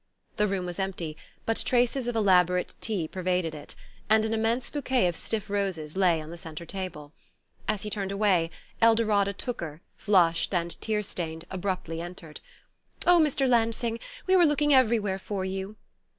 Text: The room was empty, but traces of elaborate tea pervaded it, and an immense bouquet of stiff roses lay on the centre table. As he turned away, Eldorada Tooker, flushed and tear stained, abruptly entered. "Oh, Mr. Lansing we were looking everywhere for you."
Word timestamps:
The 0.37 0.47
room 0.47 0.65
was 0.65 0.79
empty, 0.79 1.15
but 1.45 1.61
traces 1.63 2.07
of 2.07 2.15
elaborate 2.15 2.73
tea 2.81 3.07
pervaded 3.07 3.53
it, 3.53 3.75
and 4.09 4.25
an 4.25 4.33
immense 4.33 4.71
bouquet 4.71 5.05
of 5.07 5.15
stiff 5.15 5.47
roses 5.47 5.95
lay 5.95 6.19
on 6.19 6.31
the 6.31 6.39
centre 6.39 6.65
table. 6.65 7.13
As 7.67 7.83
he 7.83 7.91
turned 7.91 8.11
away, 8.11 8.49
Eldorada 8.81 9.31
Tooker, 9.33 9.79
flushed 9.97 10.55
and 10.55 10.75
tear 10.81 11.03
stained, 11.03 11.45
abruptly 11.51 12.01
entered. 12.01 12.39
"Oh, 13.05 13.19
Mr. 13.19 13.47
Lansing 13.47 13.99
we 14.25 14.35
were 14.35 14.47
looking 14.47 14.73
everywhere 14.73 15.19
for 15.19 15.45
you." 15.45 15.75